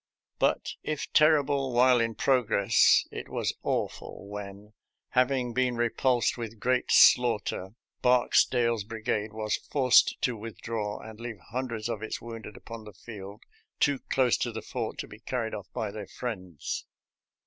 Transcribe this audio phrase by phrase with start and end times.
[0.39, 4.73] But if terrible while in prog ress, it was awful when,
[5.09, 11.87] having been repulsed with great slaughter, Barksdale's brigade was forced to withdraw and leave hundreds
[11.87, 12.93] of its wounded upon the.
[12.93, 13.43] field,
[13.79, 16.87] too close to the fort to be carried off by their friends.